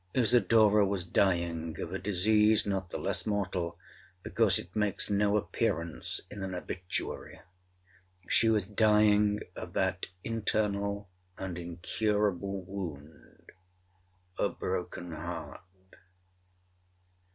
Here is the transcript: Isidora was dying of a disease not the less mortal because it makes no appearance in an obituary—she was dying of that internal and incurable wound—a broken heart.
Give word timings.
Isidora 0.17 0.83
was 0.83 1.03
dying 1.03 1.79
of 1.79 1.93
a 1.93 1.99
disease 1.99 2.65
not 2.65 2.89
the 2.89 2.97
less 2.97 3.27
mortal 3.27 3.77
because 4.23 4.57
it 4.57 4.75
makes 4.75 5.11
no 5.11 5.37
appearance 5.37 6.21
in 6.31 6.41
an 6.41 6.55
obituary—she 6.55 8.49
was 8.49 8.65
dying 8.65 9.41
of 9.55 9.73
that 9.73 10.07
internal 10.23 11.07
and 11.37 11.55
incurable 11.59 12.63
wound—a 12.63 14.49
broken 14.49 15.11
heart. 15.11 15.61